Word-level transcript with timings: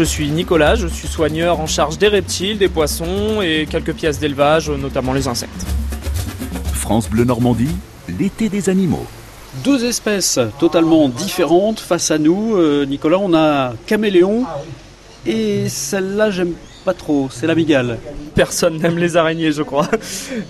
je 0.00 0.04
suis 0.06 0.30
Nicolas, 0.30 0.76
je 0.76 0.86
suis 0.86 1.06
soigneur 1.06 1.60
en 1.60 1.66
charge 1.66 1.98
des 1.98 2.08
reptiles, 2.08 2.56
des 2.56 2.70
poissons 2.70 3.42
et 3.42 3.66
quelques 3.70 3.92
pièces 3.92 4.18
d'élevage, 4.18 4.70
notamment 4.70 5.12
les 5.12 5.28
insectes. 5.28 5.66
France 6.72 7.10
Bleu 7.10 7.24
Normandie, 7.24 7.76
l'été 8.18 8.48
des 8.48 8.70
animaux. 8.70 9.04
Deux 9.62 9.84
espèces 9.84 10.38
totalement 10.58 11.10
différentes 11.10 11.80
face 11.80 12.10
à 12.10 12.16
nous. 12.16 12.56
Euh, 12.56 12.86
Nicolas, 12.86 13.18
on 13.18 13.34
a 13.34 13.74
caméléon 13.84 14.46
et 15.26 15.68
celle-là, 15.68 16.30
j'aime 16.30 16.54
pas 16.86 16.94
trop, 16.94 17.28
c'est 17.30 17.46
la 17.46 17.54
migale. 17.54 17.98
Personne 18.34 18.78
n'aime 18.78 18.96
les 18.96 19.18
araignées, 19.18 19.52
je 19.52 19.62
crois. 19.62 19.90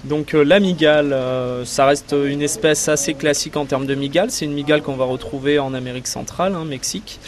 Donc 0.05 0.35
euh, 0.35 0.45
la 0.45 0.61
migale, 0.61 1.13
euh, 1.13 1.65
ça 1.65 1.87
reste 1.87 2.15
une 2.25 2.43
espèce 2.43 2.89
assez 2.89 3.15
classique 3.15 3.57
en 3.57 3.65
termes 3.65 3.87
de 3.87 3.97
migale. 3.97 4.31
C'est 4.31 4.45
une 4.45 4.55
migale 4.55 4.83
qu'on 4.83 4.95
va 4.95 5.07
retrouver 5.07 5.59
en 5.59 5.75
Amérique 5.75 6.07
centrale, 6.07 6.55
hein, 6.55 6.65
Mexique. 6.65 7.19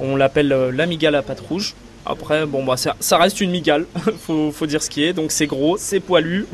On 0.00 0.16
l'appelle 0.16 0.52
euh, 0.52 0.72
la 0.72 0.86
migale 0.86 1.14
à 1.14 1.22
pattes 1.22 1.40
rouges. 1.40 1.74
Après, 2.06 2.44
bon, 2.44 2.62
bah, 2.64 2.76
ça, 2.76 3.16
reste 3.16 3.40
une 3.40 3.50
migale, 3.50 3.86
faut, 4.26 4.52
faut 4.52 4.66
dire 4.66 4.82
ce 4.82 4.90
qui 4.90 5.02
est. 5.04 5.14
Donc 5.14 5.32
c'est 5.32 5.46
gros, 5.46 5.78
c'est 5.78 6.00
poilu. 6.00 6.46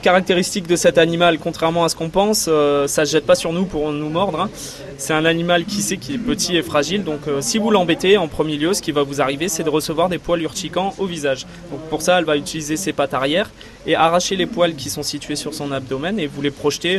Caractéristique 0.00 0.66
de 0.66 0.76
cet 0.76 0.96
animal, 0.96 1.38
contrairement 1.38 1.84
à 1.84 1.90
ce 1.90 1.96
qu'on 1.96 2.08
pense, 2.08 2.46
euh, 2.48 2.86
ça 2.86 3.04
se 3.04 3.12
jette 3.12 3.26
pas 3.26 3.34
sur 3.34 3.52
nous 3.52 3.66
pour 3.66 3.92
nous 3.92 4.08
mordre. 4.08 4.40
hein. 4.40 4.50
C'est 4.96 5.12
un 5.12 5.26
animal 5.26 5.66
qui 5.66 5.82
sait 5.82 5.98
qu'il 5.98 6.14
est 6.14 6.18
petit 6.18 6.56
et 6.56 6.62
fragile. 6.62 7.04
Donc 7.04 7.28
euh, 7.28 7.42
si 7.42 7.58
vous 7.58 7.70
l'embêtez, 7.70 8.16
en 8.16 8.28
premier 8.28 8.56
lieu, 8.56 8.72
ce 8.72 8.80
qui 8.80 8.92
va 8.92 9.02
vous 9.02 9.20
arriver, 9.20 9.48
c'est 9.48 9.62
de 9.62 9.68
recevoir 9.68 10.08
des 10.08 10.18
poils 10.18 10.40
urticants 10.40 10.94
au 10.96 11.04
visage. 11.04 11.46
Donc 11.70 11.80
pour 11.90 12.00
ça, 12.00 12.18
elle 12.18 12.24
va 12.24 12.38
utiliser 12.38 12.78
ses 12.78 12.94
pattes 12.94 13.12
arrière 13.12 13.50
et 13.86 13.96
arracher 13.96 14.36
les 14.36 14.46
poils 14.46 14.74
qui 14.74 14.88
sont 14.88 15.02
situés 15.02 15.36
sur 15.36 15.52
son 15.52 15.70
abdomen 15.70 16.18
et 16.18 16.26
vous 16.26 16.40
les 16.40 16.50
projeter 16.50 16.98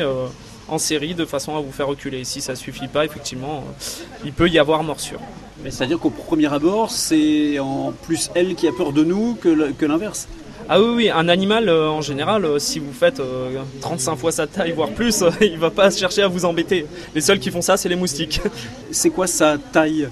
en 0.67 0.77
série 0.77 1.13
de 1.13 1.25
façon 1.25 1.55
à 1.55 1.59
vous 1.59 1.71
faire 1.71 1.87
reculer. 1.87 2.23
Si 2.23 2.41
ça 2.41 2.55
suffit 2.55 2.87
pas, 2.87 3.05
effectivement, 3.05 3.57
euh, 3.57 3.95
il 4.25 4.33
peut 4.33 4.49
y 4.49 4.59
avoir 4.59 4.83
morsure. 4.83 5.21
Mais 5.63 5.71
C'est-à-dire 5.71 5.99
qu'au 5.99 6.09
premier 6.09 6.51
abord, 6.51 6.91
c'est 6.91 7.59
en 7.59 7.91
plus 8.03 8.29
elle 8.35 8.55
qui 8.55 8.67
a 8.67 8.71
peur 8.71 8.91
de 8.93 9.03
nous 9.03 9.35
que 9.35 9.85
l'inverse. 9.85 10.27
Ah 10.67 10.81
oui, 10.81 10.87
oui, 10.95 11.09
un 11.11 11.29
animal 11.29 11.69
euh, 11.69 11.89
en 11.89 12.01
général, 12.01 12.43
euh, 12.43 12.57
si 12.57 12.79
vous 12.79 12.91
faites 12.91 13.19
euh, 13.19 13.61
35 13.81 14.15
fois 14.15 14.31
sa 14.31 14.47
taille, 14.47 14.71
voire 14.71 14.89
plus, 14.89 15.21
euh, 15.21 15.29
il 15.41 15.59
va 15.59 15.69
pas 15.69 15.91
chercher 15.91 16.23
à 16.23 16.27
vous 16.27 16.43
embêter. 16.43 16.87
Les 17.13 17.21
seuls 17.21 17.37
qui 17.39 17.51
font 17.51 17.61
ça, 17.61 17.77
c'est 17.77 17.87
les 17.87 17.95
moustiques. 17.95 18.41
C'est 18.89 19.11
quoi 19.11 19.27
sa 19.27 19.59
taille? 19.59 20.09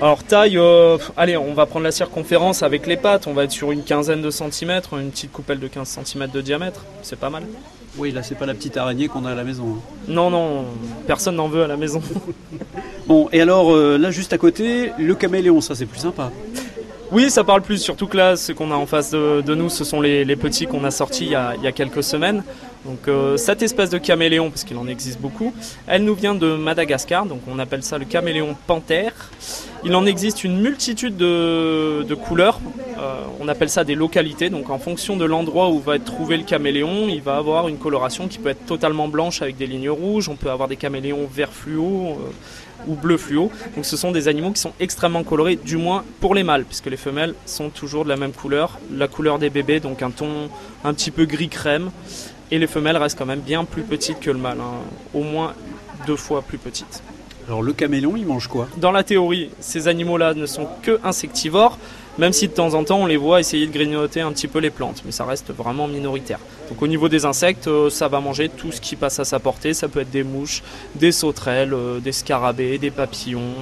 Alors 0.00 0.22
taille, 0.24 0.58
euh, 0.58 0.98
allez, 1.16 1.36
on 1.36 1.54
va 1.54 1.66
prendre 1.66 1.84
la 1.84 1.92
circonférence 1.92 2.62
avec 2.62 2.86
les 2.86 2.96
pattes, 2.96 3.26
on 3.26 3.32
va 3.32 3.44
être 3.44 3.52
sur 3.52 3.72
une 3.72 3.82
quinzaine 3.82 4.22
de 4.22 4.30
centimètres, 4.30 4.94
une 4.98 5.10
petite 5.10 5.32
coupelle 5.32 5.60
de 5.60 5.68
15 5.68 6.00
cm 6.04 6.28
de 6.30 6.40
diamètre, 6.40 6.84
c'est 7.02 7.18
pas 7.18 7.30
mal. 7.30 7.44
Oui, 7.96 8.10
là, 8.10 8.22
c'est 8.24 8.34
pas 8.34 8.44
la 8.44 8.54
petite 8.54 8.76
araignée 8.76 9.06
qu'on 9.06 9.24
a 9.24 9.30
à 9.32 9.34
la 9.36 9.44
maison. 9.44 9.64
hein. 9.76 9.80
Non, 10.08 10.28
non, 10.28 10.64
personne 11.06 11.36
n'en 11.36 11.48
veut 11.48 11.62
à 11.64 11.66
la 11.68 11.76
maison. 11.76 12.02
Bon, 13.06 13.28
et 13.32 13.42
alors 13.42 13.70
euh, 13.74 13.98
là, 13.98 14.10
juste 14.10 14.32
à 14.32 14.38
côté, 14.38 14.90
le 14.98 15.14
caméléon, 15.14 15.60
ça 15.60 15.74
c'est 15.74 15.84
plus 15.84 15.98
sympa. 15.98 16.30
Oui, 17.12 17.28
ça 17.28 17.44
parle 17.44 17.60
plus, 17.60 17.76
surtout 17.76 18.06
que 18.06 18.16
là, 18.16 18.34
ce 18.34 18.52
qu'on 18.52 18.70
a 18.70 18.74
en 18.76 18.86
face 18.86 19.10
de, 19.10 19.42
de 19.42 19.54
nous, 19.54 19.68
ce 19.68 19.84
sont 19.84 20.00
les, 20.00 20.24
les 20.24 20.36
petits 20.36 20.64
qu'on 20.66 20.84
a 20.84 20.90
sortis 20.90 21.26
il 21.26 21.32
y 21.32 21.34
a, 21.34 21.52
il 21.54 21.62
y 21.62 21.66
a 21.66 21.72
quelques 21.72 22.02
semaines. 22.02 22.42
Donc 22.84 23.08
euh, 23.08 23.36
cette 23.36 23.62
espèce 23.62 23.90
de 23.90 23.98
caméléon, 23.98 24.50
parce 24.50 24.64
qu'il 24.64 24.76
en 24.76 24.86
existe 24.86 25.18
beaucoup, 25.18 25.54
elle 25.86 26.04
nous 26.04 26.14
vient 26.14 26.34
de 26.34 26.54
Madagascar, 26.54 27.24
donc 27.24 27.40
on 27.48 27.58
appelle 27.58 27.82
ça 27.82 27.96
le 27.96 28.04
caméléon 28.04 28.56
panthère. 28.66 29.30
Il 29.84 29.94
en 29.94 30.06
existe 30.06 30.44
une 30.44 30.60
multitude 30.60 31.16
de, 31.16 32.04
de 32.08 32.14
couleurs, 32.14 32.60
Euh, 32.94 33.24
on 33.40 33.48
appelle 33.48 33.68
ça 33.68 33.82
des 33.82 33.96
localités, 33.96 34.50
donc 34.50 34.70
en 34.70 34.78
fonction 34.78 35.16
de 35.16 35.24
l'endroit 35.24 35.68
où 35.68 35.80
va 35.80 35.96
être 35.96 36.04
trouvé 36.04 36.36
le 36.36 36.44
caméléon, 36.44 37.08
il 37.08 37.20
va 37.20 37.36
avoir 37.36 37.66
une 37.66 37.76
coloration 37.76 38.28
qui 38.28 38.38
peut 38.38 38.50
être 38.50 38.66
totalement 38.66 39.08
blanche 39.08 39.42
avec 39.42 39.56
des 39.56 39.66
lignes 39.66 39.90
rouges, 39.90 40.28
on 40.28 40.36
peut 40.36 40.48
avoir 40.48 40.68
des 40.68 40.76
caméléons 40.76 41.26
vert 41.26 41.52
fluo, 41.52 42.10
euh, 42.10 42.86
ou 42.86 42.94
bleu 42.94 43.16
fluo. 43.16 43.50
Donc 43.74 43.84
ce 43.84 43.96
sont 43.96 44.12
des 44.12 44.28
animaux 44.28 44.52
qui 44.52 44.60
sont 44.60 44.74
extrêmement 44.78 45.24
colorés, 45.24 45.56
du 45.56 45.76
moins 45.76 46.04
pour 46.20 46.34
les 46.36 46.44
mâles, 46.44 46.64
puisque 46.64 46.86
les 46.86 46.96
femelles 46.96 47.34
sont 47.46 47.68
toujours 47.68 48.04
de 48.04 48.10
la 48.10 48.16
même 48.16 48.32
couleur, 48.32 48.78
la 48.92 49.08
couleur 49.08 49.40
des 49.40 49.50
bébés, 49.50 49.80
donc 49.80 50.00
un 50.00 50.10
ton 50.10 50.48
un 50.84 50.94
petit 50.94 51.10
peu 51.10 51.24
gris 51.26 51.48
crème. 51.48 51.90
Et 52.50 52.58
les 52.58 52.66
femelles 52.66 52.96
restent 52.96 53.18
quand 53.18 53.26
même 53.26 53.40
bien 53.40 53.64
plus 53.64 53.82
petites 53.82 54.20
que 54.20 54.30
le 54.30 54.38
mâle, 54.38 54.60
hein, 54.60 54.80
au 55.12 55.22
moins 55.22 55.54
deux 56.06 56.16
fois 56.16 56.42
plus 56.42 56.58
petites. 56.58 57.02
Alors 57.46 57.62
le 57.62 57.72
caméléon, 57.74 58.16
il 58.16 58.26
mange 58.26 58.48
quoi? 58.48 58.68
Dans 58.78 58.90
la 58.90 59.04
théorie, 59.04 59.50
ces 59.60 59.86
animaux-là 59.86 60.32
ne 60.32 60.46
sont 60.46 60.66
que 60.82 60.98
insectivores, 61.04 61.78
même 62.16 62.32
si 62.32 62.48
de 62.48 62.54
temps 62.54 62.72
en 62.72 62.84
temps 62.84 63.00
on 63.00 63.06
les 63.06 63.18
voit 63.18 63.38
essayer 63.40 63.66
de 63.66 63.72
grignoter 63.72 64.22
un 64.22 64.32
petit 64.32 64.48
peu 64.48 64.60
les 64.60 64.70
plantes, 64.70 65.02
mais 65.04 65.12
ça 65.12 65.26
reste 65.26 65.52
vraiment 65.52 65.86
minoritaire. 65.86 66.38
Donc 66.70 66.80
au 66.80 66.86
niveau 66.86 67.08
des 67.10 67.26
insectes, 67.26 67.66
euh, 67.66 67.90
ça 67.90 68.08
va 68.08 68.20
manger 68.20 68.48
tout 68.48 68.72
ce 68.72 68.80
qui 68.80 68.96
passe 68.96 69.20
à 69.20 69.24
sa 69.26 69.40
portée, 69.40 69.74
ça 69.74 69.88
peut 69.88 70.00
être 70.00 70.10
des 70.10 70.22
mouches, 70.22 70.62
des 70.94 71.12
sauterelles, 71.12 71.74
euh, 71.74 72.00
des 72.00 72.12
scarabées, 72.12 72.78
des 72.78 72.90
papillons. 72.90 73.52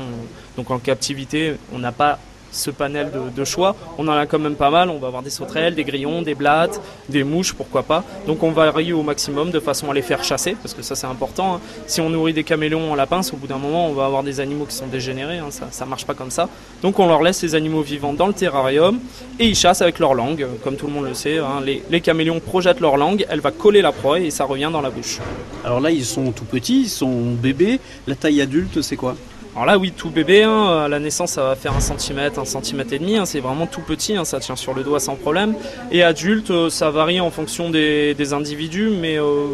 Donc 0.57 0.71
en 0.71 0.79
captivité, 0.79 1.55
on 1.73 1.79
n'a 1.79 1.93
pas 1.93 2.21
ce 2.53 2.71
panel 2.71 3.11
de, 3.35 3.45
choix, 3.45 3.75
on 3.99 4.07
en 4.07 4.13
a 4.13 4.27
quand 4.27 4.39
même 4.39 4.55
pas 4.55 4.71
mal, 4.71 4.91
on 4.91 4.99
va 4.99 5.09
avoir 5.09 5.23
des 5.23 5.31
sauterelles, 5.31 5.75
des 5.75 5.85
grillons, 5.85 6.23
des 6.23 6.35
blattes, 6.35 6.81
des 7.09 7.25
mouches, 7.25 7.53
pourquoi 7.55 7.83
pas. 7.83 8.05
Donc 8.27 8.43
on 8.43 8.51
varie 8.53 8.93
au 8.93 9.03
maximum 9.03 9.51
de 9.51 9.59
façon 9.59 9.91
à 9.91 9.95
les 9.95 10.03
faire 10.03 10.23
chasser, 10.23 10.55
parce 10.63 10.75
que 10.75 10.83
ça 10.83 10.95
c'est 10.95 11.07
important. 11.07 11.57
hein. 11.57 11.61
Si 11.87 12.01
on 12.01 12.11
nourrit 12.11 12.33
des 12.33 12.45
caméléons 12.45 12.93
en 12.93 12.95
la 12.95 13.07
pince, 13.07 13.33
au 13.33 13.37
bout 13.37 13.47
d'un 13.47 13.59
moment 13.59 13.89
on 13.89 13.93
va 13.95 14.05
avoir 14.05 14.23
des 14.23 14.39
animaux 14.41 14.67
qui 14.67 14.77
sont 14.77 14.87
dégénérés, 14.87 15.39
hein, 15.39 15.51
ça, 15.51 15.69
ça 15.71 15.87
marche 15.87 16.05
pas 16.07 16.15
comme 16.15 16.31
ça. 16.31 16.49
Donc 16.83 16.99
on 16.99 17.07
leur 17.07 17.23
laisse 17.23 17.39
ces 17.39 17.55
animaux 17.55 17.83
vivants 17.83 18.13
dans 18.13 18.27
le 18.27 18.35
terrarium 18.35 19.01
et 19.39 19.47
ils 19.47 19.57
chassent 19.57 19.83
avec 19.83 19.99
leur 19.99 20.15
langue, 20.15 20.47
comme 20.63 20.77
tout 20.77 20.87
le 20.87 20.93
monde 20.93 21.07
le 21.07 21.15
sait. 21.15 21.39
hein. 21.39 21.63
Les, 21.65 21.83
les 21.91 22.01
caméléons 22.01 22.41
projettent 22.41 22.81
leur 22.81 22.97
langue, 22.97 23.27
elle 23.29 23.41
va 23.41 23.51
coller 23.51 23.83
la 23.83 23.93
proie 23.93 24.21
et 24.21 24.31
ça 24.31 24.45
revient 24.45 24.71
dans 24.73 24.81
la 24.83 24.91
bouche. 24.91 25.19
Alors 25.65 25.81
là, 25.81 25.91
ils 25.91 26.05
sont 26.05 26.33
tout 26.33 26.45
petits, 26.45 26.83
ils 26.83 26.89
sont 26.89 27.33
bébés. 27.33 27.81
La 28.07 28.15
taille 28.15 28.41
adulte, 28.41 28.83
c'est 28.83 28.97
quoi? 28.97 29.17
Alors 29.55 29.67
là, 29.67 29.77
oui, 29.77 29.93
tout 29.95 30.09
bébé, 30.09 30.45
hein, 30.45 30.85
à 30.85 30.89
la 30.89 30.99
naissance, 30.99 31.33
ça 31.33 31.43
va 31.43 31.57
faire 31.57 31.77
un 31.77 31.81
centimètre, 31.81 32.39
un 32.39 32.47
centimètre 32.47 32.95
et 32.95 32.99
demi. 32.99 33.19
hein, 33.19 33.27
c'est 33.27 33.41
vraiment 33.41 33.67
tout 33.67 33.83
petit, 33.83 34.17
hein, 34.17 34.25
ça 34.25 34.41
tient 34.41 34.57
sur 34.57 34.73
le 34.73 34.83
doigt 34.83 34.99
sans 34.99 35.15
problème. 35.15 35.55
Et 35.91 36.03
adulte, 36.03 36.51
euh, 36.51 36.71
ça 36.71 36.91
varie 36.91 37.21
en 37.21 37.31
fonction 37.31 37.69
des, 37.69 38.33
individus, 38.33 38.89
mais 38.89 39.19
euh, 39.19 39.49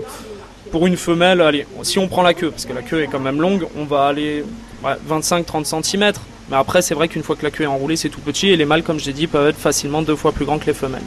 pour 0.70 0.86
une 0.86 0.97
femelle, 0.97 1.41
allez, 1.41 1.66
si 1.82 1.98
on 1.98 2.06
prend 2.06 2.22
la 2.22 2.32
queue, 2.32 2.50
parce 2.53 2.64
que 2.64 2.72
la 2.72 2.82
queue 2.82 3.03
est 3.03 3.09
quand 3.09 3.19
même 3.19 3.41
longue, 3.41 3.66
on 3.76 3.84
va 3.84 4.06
aller 4.06 4.44
ouais, 4.84 4.94
25-30 5.10 5.82
cm. 5.82 6.12
Mais 6.48 6.56
après, 6.56 6.80
c'est 6.80 6.94
vrai 6.94 7.09
qu'une 7.09 7.25
fois 7.25 7.34
que 7.34 7.42
la 7.42 7.50
queue 7.50 7.65
est 7.65 7.66
enroulée, 7.66 7.97
c'est 7.97 8.09
tout 8.09 8.20
petit, 8.20 8.50
et 8.50 8.56
les 8.56 8.66
mâles, 8.66 8.84
comme 8.84 9.00
j'ai 9.00 9.12
dit, 9.12 9.26
peuvent 9.26 9.48
être 9.48 9.59
facilement 9.59 10.03
deux 10.03 10.16
fois 10.16 10.30
plus 10.30 10.44
grands 10.44 10.60
que 10.60 10.66
les 10.66 10.75
femelles. 10.75 11.03